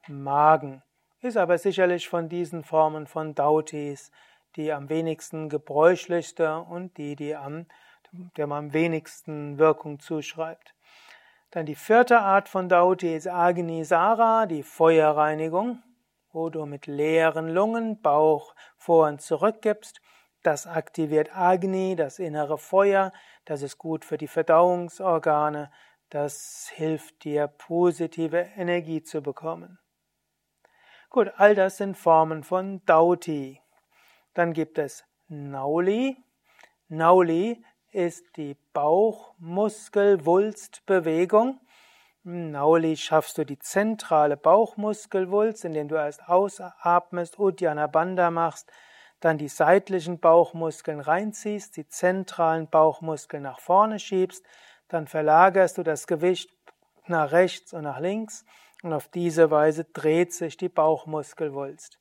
[0.09, 0.83] Magen.
[1.21, 4.11] Ist aber sicherlich von diesen Formen von Dautis
[4.57, 7.67] die am wenigsten gebräuchlichste und die, die am,
[8.37, 10.75] der man am wenigsten Wirkung zuschreibt.
[11.51, 15.83] Dann die vierte Art von Dauti ist Agnisara, die Feuerreinigung,
[16.37, 20.03] wo du mit leeren Lungen Bauch vor und zurück gibst
[20.43, 23.11] das aktiviert Agni, das innere Feuer,
[23.47, 25.73] das ist gut für die Verdauungsorgane,
[26.11, 29.81] das hilft dir, positive Energie zu bekommen.
[31.09, 33.63] Gut, all das sind Formen von Dauti.
[34.35, 36.19] Dann gibt es Nauli.
[36.89, 41.61] Nauli ist die Bauchmuskelwulstbewegung.
[42.29, 48.69] Nauli schaffst du die zentrale Bauchmuskelwulst, indem du erst ausatmest, Uddiyana Bandha machst,
[49.21, 54.45] dann die seitlichen Bauchmuskeln reinziehst, die zentralen Bauchmuskeln nach vorne schiebst,
[54.89, 56.51] dann verlagerst du das Gewicht
[57.07, 58.45] nach rechts und nach links
[58.83, 62.01] und auf diese Weise dreht sich die Bauchmuskelwulst.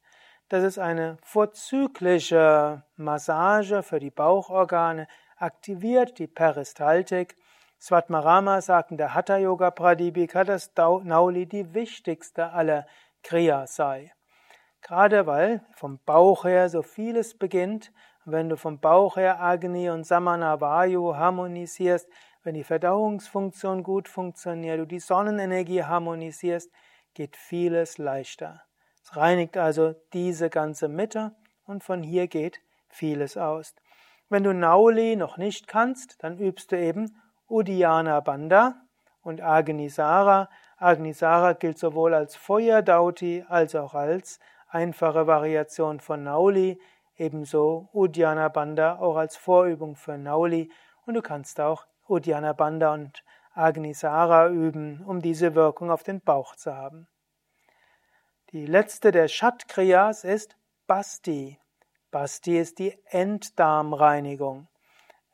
[0.49, 5.07] Das ist eine vorzügliche Massage für die Bauchorgane,
[5.37, 7.35] aktiviert die Peristaltik.
[7.79, 12.87] Svatmarama sagt in der Hatha Yoga Pradipika, dass Nauli die wichtigste aller
[13.23, 14.13] Kriya sei.
[14.81, 17.91] Gerade weil vom Bauch her so vieles beginnt,
[18.23, 22.07] wenn du vom Bauch her Agni und Samana Vayu harmonisierst,
[22.43, 26.71] wenn die Verdauungsfunktion gut funktioniert, du die Sonnenenergie harmonisierst,
[27.13, 28.61] geht vieles leichter.
[29.03, 31.35] Es reinigt also diese ganze Mitte
[31.65, 32.59] und von hier geht
[32.89, 33.75] vieles aus.
[34.29, 38.75] Wenn du Nauli noch nicht kannst, dann übst du eben Uddiyana Bandha
[39.21, 40.49] und Agnisara.
[40.77, 46.79] Agnisara gilt sowohl als Feuerdauti als auch als einfache Variation von Nauli,
[47.17, 50.71] ebenso Uddiyana Bandha auch als Vorübung für Nauli
[51.05, 56.55] und du kannst auch Uddiyana Bandha und Agnisara üben, um diese Wirkung auf den Bauch
[56.55, 57.07] zu haben.
[58.51, 61.59] Die letzte der Shat-Kriyas ist Basti.
[62.11, 64.67] Basti ist die Enddarmreinigung.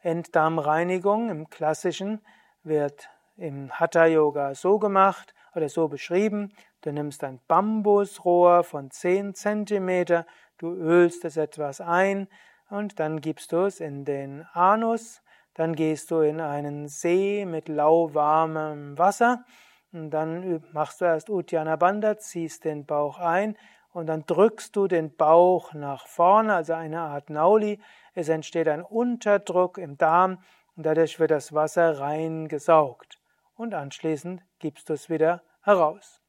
[0.02, 2.22] Enddarmreinigung im Klassischen
[2.64, 9.36] wird im Hatha Yoga so gemacht oder so beschrieben, Du nimmst ein Bambusrohr von 10
[9.36, 10.24] cm,
[10.58, 12.28] du ölst es etwas ein
[12.72, 15.22] und dann gibst du es in den Anus,
[15.54, 19.46] dann gehst du in einen See mit lauwarmem Wasser
[19.94, 23.56] und dann machst du erst Uddiyana Bandha, ziehst den Bauch ein
[23.94, 27.80] und dann drückst du den Bauch nach vorne, also eine Art Nauli.
[28.13, 30.39] Es entsteht ein Unterdruck im Darm
[30.76, 33.19] und dadurch wird das Wasser reingesaugt.
[33.56, 36.21] Und anschließend gibst du es wieder heraus.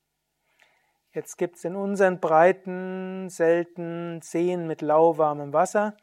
[1.12, 5.96] Jetzt gibt es in unseren Breiten selten Seen mit lauwarmem Wasser.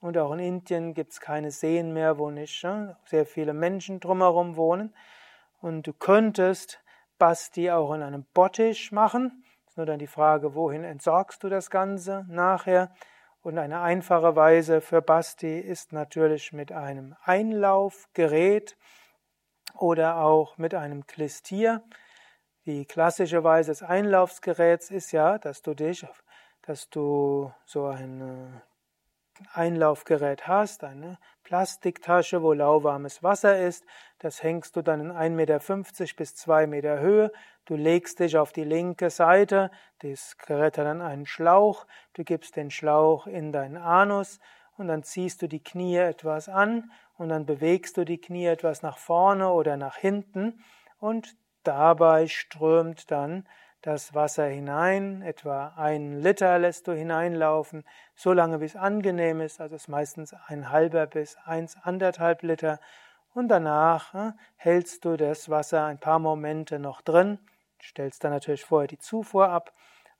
[0.00, 2.66] Und auch in Indien gibt es keine Seen mehr, wo nicht
[3.04, 4.94] sehr viele Menschen drumherum wohnen.
[5.60, 6.80] Und du könntest
[7.18, 9.44] Basti auch in einem Bottich machen.
[9.66, 12.92] Ist nur dann die Frage, wohin entsorgst du das Ganze nachher?
[13.40, 18.76] Und eine einfache Weise für Basti ist natürlich mit einem Einlaufgerät
[19.74, 21.82] oder auch mit einem Klistier.
[22.66, 26.04] Die klassische Weise des Einlaufsgeräts ist ja, dass du dich,
[26.62, 28.60] dass du so ein
[29.52, 33.84] Einlaufgerät hast, eine Plastiktasche, wo lauwarmes Wasser ist.
[34.18, 37.32] Das hängst du dann in 1,50 Meter bis 2 Meter Höhe.
[37.64, 39.70] Du legst dich auf die linke Seite.
[40.00, 41.86] Das Gerät hat dann einen Schlauch.
[42.14, 44.40] Du gibst den Schlauch in deinen Anus
[44.76, 48.82] und dann ziehst du die Knie etwas an und dann bewegst du die Knie etwas
[48.82, 50.62] nach vorne oder nach hinten
[50.98, 51.36] und
[51.68, 53.46] Dabei strömt dann
[53.88, 59.62] das Wasser hinein, etwa ein Liter lässt du hineinlaufen, so lange wie es angenehm ist,
[59.62, 62.80] also ist meistens ein halber bis eins anderthalb Liter.
[63.32, 67.38] Und danach äh, hältst du das Wasser ein paar Momente noch drin,
[67.82, 69.72] stellst dann natürlich vorher die Zufuhr ab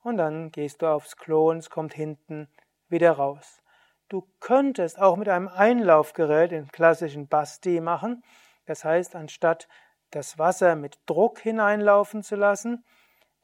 [0.02, 2.48] und dann gehst du aufs Klo und es kommt hinten
[2.88, 3.60] wieder raus.
[4.08, 8.24] Du könntest auch mit einem Einlaufgerät den klassischen Basti machen.
[8.64, 9.68] Das heißt, anstatt
[10.10, 12.97] das Wasser mit Druck hineinlaufen zu lassen, hm,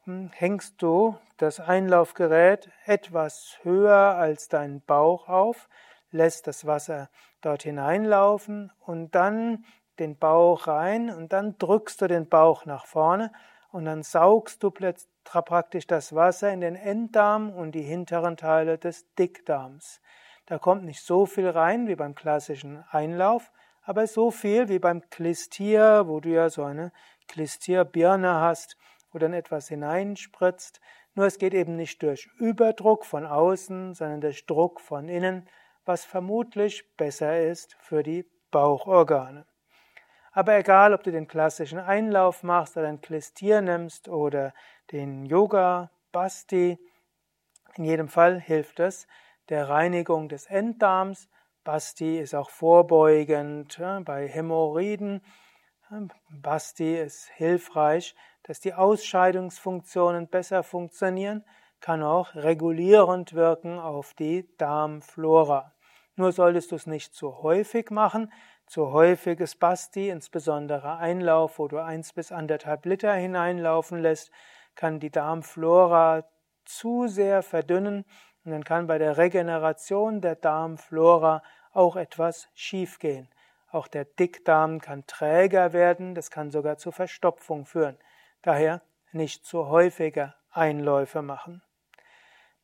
[0.05, 5.67] hängst du das Einlaufgerät etwas höher als deinen Bauch auf,
[6.11, 7.09] lässt das Wasser
[7.41, 9.65] dort hineinlaufen und dann
[9.99, 13.31] den Bauch rein und dann drückst du den Bauch nach vorne
[13.71, 19.11] und dann saugst du praktisch das Wasser in den Enddarm und die hinteren Teile des
[19.15, 20.01] Dickdarms.
[20.45, 25.09] Da kommt nicht so viel rein wie beim klassischen Einlauf, aber so viel wie beim
[25.09, 26.91] Klistier, wo du ja so eine
[27.27, 28.77] Klistierbirne hast,
[29.15, 30.81] wo dann etwas hineinspritzt.
[31.13, 35.47] Nur es geht eben nicht durch Überdruck von außen, sondern durch Druck von innen,
[35.85, 39.45] was vermutlich besser ist für die Bauchorgane.
[40.33, 44.53] Aber egal, ob du den klassischen Einlauf machst oder ein Klistier nimmst oder
[44.91, 46.77] den Yoga Basti,
[47.75, 49.07] in jedem Fall hilft es
[49.47, 51.29] der Reinigung des Enddarms
[51.65, 55.21] Basti ist auch vorbeugend bei Hämorrhoiden.
[56.29, 58.15] Basti ist hilfreich,
[58.47, 61.43] dass die Ausscheidungsfunktionen besser funktionieren,
[61.81, 65.73] kann auch regulierend wirken auf die Darmflora.
[66.15, 68.31] Nur solltest du es nicht zu häufig machen.
[68.67, 74.31] Zu häufiges Basti, insbesondere Einlauf, wo du eins bis anderthalb Liter hineinlaufen lässt,
[74.75, 76.23] kann die Darmflora
[76.65, 78.05] zu sehr verdünnen
[78.43, 83.27] und dann kann bei der Regeneration der Darmflora auch etwas schiefgehen.
[83.69, 87.97] Auch der Dickdarm kann träger werden, das kann sogar zu Verstopfung führen.
[88.45, 91.63] Daher nicht zu häufiger Einläufe machen.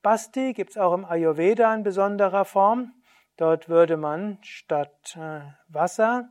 [0.04, 2.94] Basti gibt es auch im Ayurveda in besonderer Form.
[3.36, 6.30] Dort würde man statt äh, Wasser,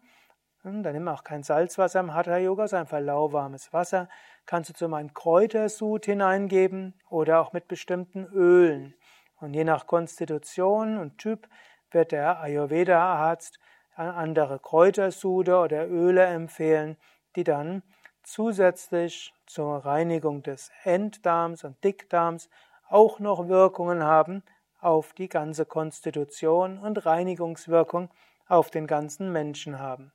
[0.63, 4.09] hm, dann nimm auch kein Salzwasser im Hatha Yoga, sondern einfach lauwarmes Wasser,
[4.47, 8.95] kannst du zum einen Kräutersud hineingeben oder auch mit bestimmten Ölen.
[9.41, 11.49] Und je nach Konstitution und Typ
[11.91, 13.59] wird der Ayurveda-Arzt
[13.97, 16.97] andere Kräutersude oder Öle empfehlen,
[17.35, 17.83] die dann
[18.31, 22.49] zusätzlich zur Reinigung des Enddarms und Dickdarms
[22.89, 24.43] auch noch Wirkungen haben
[24.81, 28.09] auf die ganze Konstitution und Reinigungswirkung
[28.47, 30.13] auf den ganzen Menschen haben.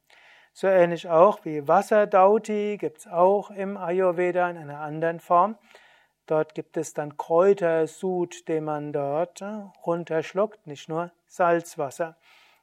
[0.54, 5.58] So ähnlich auch wie Wasserdauti gibt es auch im Ayurveda in einer anderen Form.
[6.26, 12.16] Dort gibt es dann Kräutersud, den man dort äh, runterschluckt, nicht nur Salzwasser.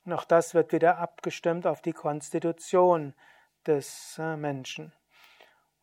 [0.04, 3.14] Und auch das wird wieder abgestimmt auf die Konstitution
[3.66, 4.92] des äh, Menschen.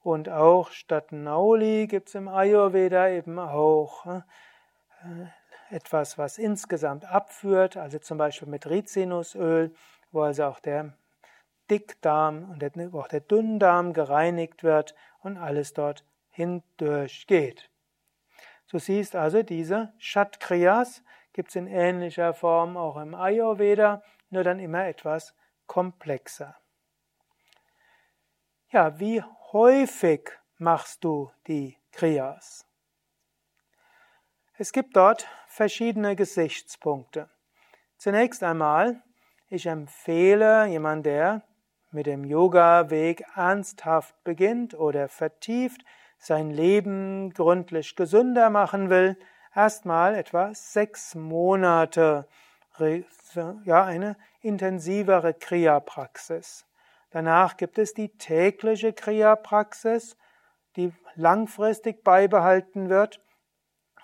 [0.01, 4.21] Und auch statt Nauli gibt es im Ayurveda eben auch äh,
[5.69, 9.73] etwas, was insgesamt abführt, also zum Beispiel mit Rizinusöl,
[10.11, 10.93] wo also auch der
[11.69, 17.69] Dickdarm und der, auch der Dünndarm gereinigt wird und alles dort hindurchgeht.
[18.69, 24.59] Du siehst also, diese Shatkriyas gibt es in ähnlicher Form auch im Ayurveda, nur dann
[24.59, 25.35] immer etwas
[25.67, 26.55] komplexer.
[28.71, 32.65] Ja, wie häufig machst du die Kriyas?
[34.57, 37.29] Es gibt dort verschiedene Gesichtspunkte.
[37.97, 39.01] Zunächst einmal,
[39.47, 41.43] ich empfehle jemand, der
[41.91, 45.83] mit dem Yoga-Weg ernsthaft beginnt oder vertieft,
[46.17, 49.17] sein Leben gründlich gesünder machen will,
[49.55, 52.27] erstmal etwa sechs Monate
[53.65, 56.65] ja, eine intensivere Kriya-Praxis.
[57.11, 60.15] Danach gibt es die tägliche Kriya-Praxis,
[60.75, 63.19] die langfristig beibehalten wird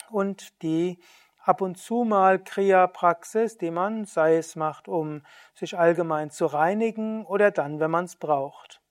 [0.09, 0.99] und die
[1.43, 7.25] ab und zu mal Kriya-Praxis, die man, sei es macht, um sich allgemein zu reinigen
[7.25, 8.81] oder dann, wenn man es braucht.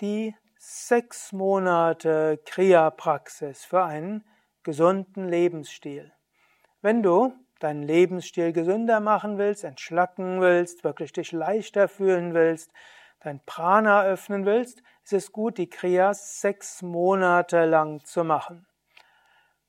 [0.00, 4.26] Die sechs Monate Kriya-Praxis für einen
[4.64, 6.12] gesunden Lebensstil.
[6.80, 7.32] Wenn du
[7.64, 12.70] deinen Lebensstil gesünder machen willst, entschlacken willst, wirklich dich leichter fühlen willst,
[13.20, 18.66] dein Prana öffnen willst, Es ist gut, die Kriyas sechs Monate lang zu machen.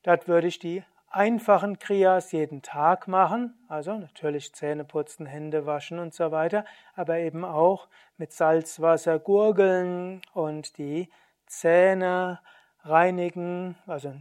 [0.03, 5.99] Dort würde ich die einfachen Kriyas jeden Tag machen, also natürlich Zähne putzen, Hände waschen
[5.99, 6.65] und so weiter,
[6.95, 7.87] aber eben auch
[8.17, 11.09] mit Salzwasser gurgeln und die
[11.45, 12.39] Zähne
[12.83, 14.13] reinigen, also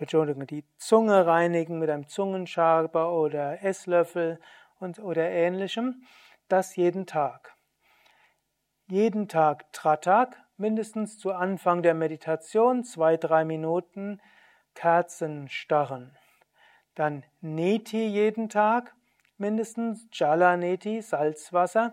[0.00, 4.40] Die Zunge reinigen mit einem Zungenschaber oder Esslöffel
[4.78, 6.02] und, oder ähnlichem,
[6.48, 7.54] das jeden Tag.
[8.88, 14.20] Jeden Tag Tratak, mindestens zu Anfang der Meditation, zwei, drei Minuten
[14.74, 16.16] Kerzen starren.
[16.94, 18.94] Dann Neti jeden Tag,
[19.38, 21.92] mindestens Jala Neti, Salzwasser.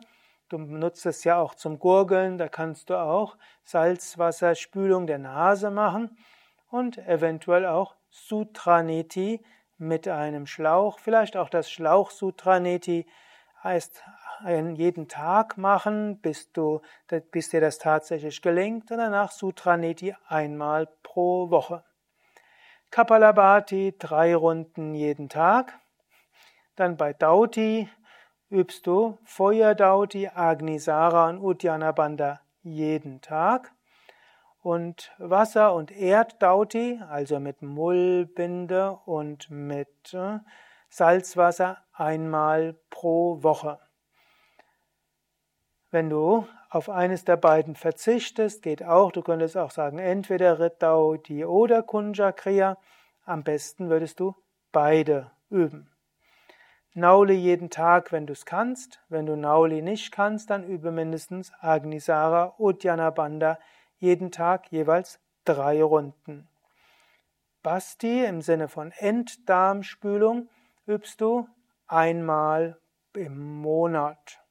[0.49, 6.17] Du nutzt es ja auch zum Gurgeln, da kannst du auch Salzwasserspülung der Nase machen
[6.73, 9.43] und eventuell auch Sutraneti
[9.77, 13.05] mit einem Schlauch, vielleicht auch das Schlauch Sutraneti
[13.63, 14.03] heißt
[14.73, 16.81] jeden Tag machen, bis, du,
[17.31, 21.83] bis dir das tatsächlich gelingt und danach Sutraneti einmal pro Woche.
[22.89, 25.79] Kapalabhati drei Runden jeden Tag.
[26.75, 27.87] Dann bei Dauti
[28.49, 33.72] übst du Feuerdauti, Agnisara und Uddiyana Bandha jeden Tag.
[34.63, 40.39] Und Wasser- und Erddauti, also mit Mullbinde und mit äh,
[40.87, 43.77] Salzwasser einmal pro Woche.
[45.91, 51.43] Wenn du auf eines der beiden verzichtest, geht auch, du könntest auch sagen, entweder Rittauti
[51.43, 52.77] oder Kunjakriya.
[53.25, 54.33] Am besten würdest du
[54.71, 55.91] beide üben.
[56.93, 59.01] Nauli jeden Tag, wenn du es kannst.
[59.09, 63.59] Wenn du Nauli nicht kannst, dann übe mindestens Agnisara Uddiyana Bandha
[64.03, 66.49] jeden Tag jeweils drei Runden.
[67.63, 70.49] Basti im Sinne von Enddarmspülung
[70.85, 71.47] übst du
[71.87, 72.77] einmal
[73.13, 74.41] im Monat.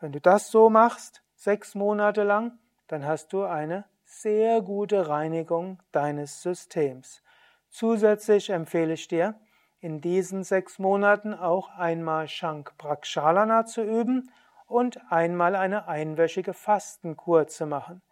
[0.00, 5.78] Wenn du das so machst, sechs Monate lang, dann hast du eine sehr gute Reinigung
[5.92, 7.22] deines Systems.
[7.68, 9.36] Zusätzlich empfehle ich dir,
[9.78, 14.32] in diesen sechs Monaten auch einmal Shank Prakshalana zu üben
[14.66, 18.02] und einmal eine einwöchige Fastenkur zu machen.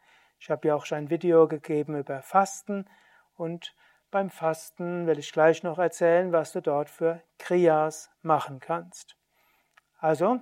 [0.41, 2.87] Ich habe ja auch schon ein Video gegeben über Fasten
[3.37, 3.75] und
[4.11, 9.17] beim Fasten will ich gleich noch erzählen, was du dort für Kriyas machen kannst.
[9.99, 10.41] Also,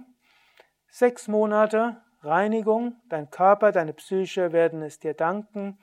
[0.89, 5.81] sechs Monate Reinigung, dein Körper, deine Psyche werden es dir danken,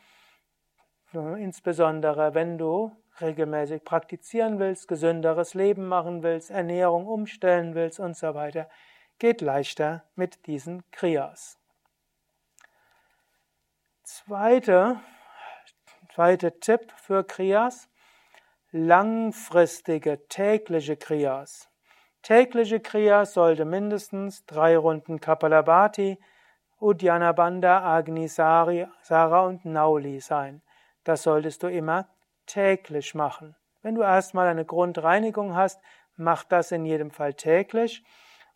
[1.11, 8.33] insbesondere wenn du regelmäßig praktizieren willst, gesünderes Leben machen willst, Ernährung umstellen willst und so
[8.33, 8.69] weiter,
[9.19, 11.59] geht leichter mit diesen Kriyas.
[14.07, 15.01] Zweiter
[16.13, 17.89] Zweiter Tipp für Kriyas,
[18.69, 21.71] langfristige tägliche Kriyas.
[22.21, 26.19] Tägliche Kriyas sollte mindestens drei Runden Kapalabhati,
[26.79, 30.61] Uddiyana Agni Sara und Nauli sein.
[31.03, 32.07] Das solltest du immer
[32.45, 33.55] täglich machen.
[33.81, 35.81] Wenn du erstmal eine Grundreinigung hast,
[36.15, 38.03] mach das in jedem Fall täglich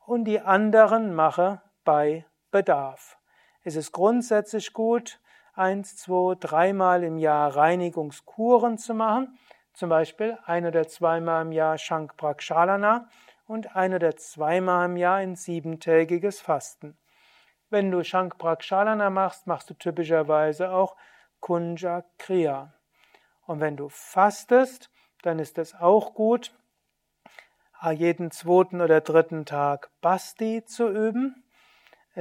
[0.06, 3.18] und die anderen mache bei Bedarf.
[3.64, 5.19] Es ist grundsätzlich gut,
[5.60, 9.38] eins, zwei, dreimal im Jahr Reinigungskuren zu machen,
[9.74, 13.10] zum Beispiel ein oder zweimal im Jahr Shank Prakshalana
[13.46, 16.98] und ein oder zweimal im Jahr ein siebentägiges Fasten.
[17.70, 20.96] Wenn du Shank Prakshalana machst, machst du typischerweise auch
[21.40, 22.74] Kunja Kriya.
[23.46, 24.90] Und wenn du fastest,
[25.22, 26.56] dann ist es auch gut,
[27.92, 31.44] jeden zweiten oder dritten Tag Basti zu üben.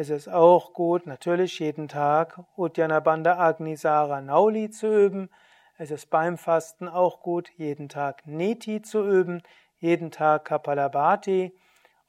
[0.01, 5.29] Es ist auch gut, natürlich jeden Tag Uddiyana Bandha Agnisara Nauli zu üben.
[5.77, 9.43] Es ist beim Fasten auch gut, jeden Tag Neti zu üben,
[9.81, 11.53] jeden Tag Kapalabhati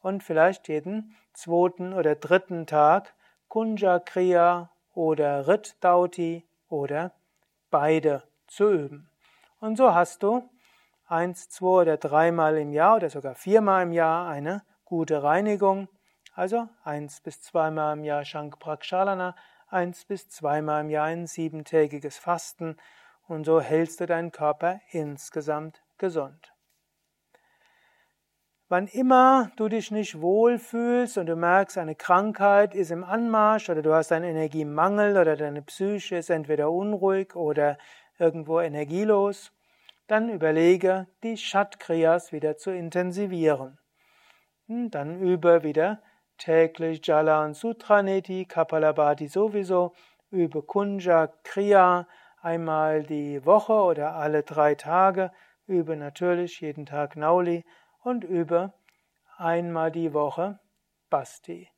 [0.02, 3.16] und vielleicht jeden zweiten oder dritten Tag
[3.48, 7.14] Kunja Kriya oder Rit Dauti oder
[7.72, 9.10] beide zu üben.
[9.60, 10.48] Und so hast du
[11.08, 15.88] eins, zwei oder dreimal im Jahr oder sogar viermal im Jahr eine gute Reinigung
[16.34, 19.36] also eins bis zweimal im Jahr Shank Prakshalana,
[19.68, 22.78] eins bis zweimal im Jahr ein siebentägiges Fasten
[23.28, 26.54] und so hältst du deinen Körper insgesamt gesund.
[28.72, 33.82] Wann immer du dich nicht wohlfühlst und du merkst, eine Krankheit ist im Anmarsch oder
[33.82, 37.80] du hast einen Energiemangel oder deine Psyche ist entweder unruhig oder
[38.20, 39.52] irgendwo energielos,
[40.06, 43.80] dann überlege, die Shatkriyas wieder zu intensivieren.
[44.68, 46.04] Und dann übe wieder
[46.40, 49.94] täglich Jala und Sutraneti, Kapalabhati sowieso,
[50.32, 52.08] übe Kunja Kriya
[52.42, 55.32] einmal die Woche oder alle drei Tage,
[55.68, 57.66] übe natürlich jeden Tag Nauli
[58.02, 58.74] und übe
[59.38, 60.60] einmal die Woche
[61.10, 61.70] Basti.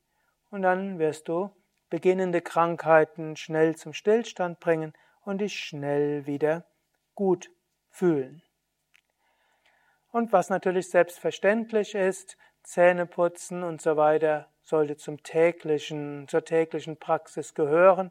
[0.50, 1.50] Und dann wirst du
[1.90, 4.92] beginnende Krankheiten schnell zum Stillstand bringen
[5.24, 6.64] und dich schnell wieder
[7.14, 7.50] gut
[7.90, 8.42] fühlen.
[10.10, 17.54] Und was natürlich selbstverständlich ist, Zähneputzen und so weiter sollte zum täglichen, zur täglichen Praxis
[17.54, 18.10] gehören